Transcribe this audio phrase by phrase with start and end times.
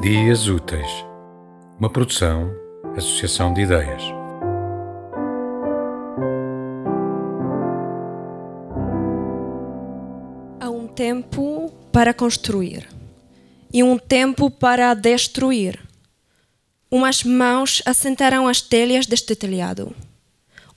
[0.00, 1.04] Dias Úteis,
[1.78, 2.50] uma produção,
[2.96, 4.02] associação de ideias.
[10.58, 12.88] Há um tempo para construir
[13.70, 15.78] e um tempo para destruir.
[16.90, 19.94] Umas mãos assentarão as telhas deste telhado,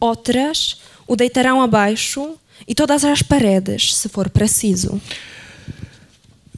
[0.00, 2.34] outras o deitarão abaixo
[2.66, 5.00] e todas as paredes, se for preciso.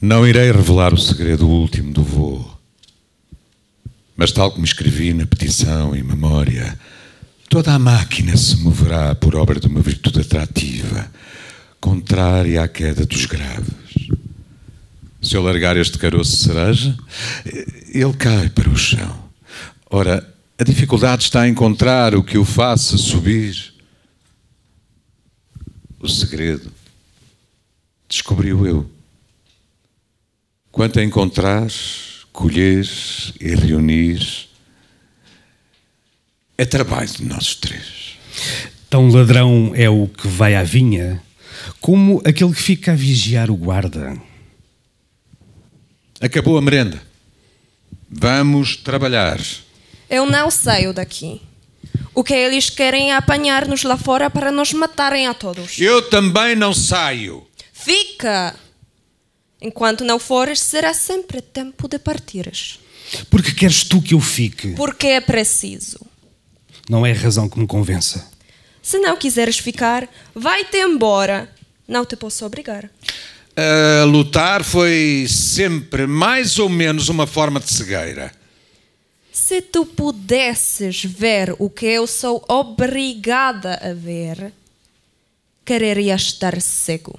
[0.01, 2.54] Não irei revelar o segredo último do voo.
[4.15, 6.77] Mas, tal como escrevi na petição em memória,
[7.49, 11.11] toda a máquina se moverá por obra de uma virtude atrativa,
[11.79, 13.73] contrária à queda dos graves.
[15.21, 16.97] Se eu largar este caroço de cereja,
[17.89, 19.25] ele cai para o chão.
[19.89, 20.25] Ora,
[20.57, 23.73] a dificuldade está em encontrar o que o faça subir.
[25.99, 26.71] O segredo
[28.07, 28.89] descobriu eu.
[30.71, 31.67] Quanto a encontrar,
[32.35, 32.85] colher
[33.39, 34.47] e reunir,
[36.57, 38.17] é trabalho de nós três.
[38.89, 41.23] Tão ladrão é o que vai à vinha,
[41.79, 44.21] como aquele que fica a vigiar o guarda.
[46.19, 47.01] Acabou a merenda.
[48.09, 49.39] Vamos trabalhar.
[50.09, 51.41] Eu não saio daqui.
[52.13, 55.79] O que eles querem é apanhar-nos lá fora para nos matarem a todos.
[55.79, 57.47] Eu também não saio.
[57.73, 58.55] Fica!
[59.61, 62.79] Enquanto não fores, será sempre tempo de partires.
[63.29, 64.69] Porque queres tu que eu fique?
[64.73, 65.99] Porque é preciso.
[66.89, 68.29] Não é razão que me convença.
[68.81, 71.49] Se não quiseres ficar, vai-te embora.
[71.87, 72.85] Não te posso obrigar.
[72.85, 78.31] Uh, lutar foi sempre mais ou menos uma forma de cegueira.
[79.31, 84.53] Se tu pudesses ver o que eu sou obrigada a ver,
[85.63, 87.17] quererias estar cego.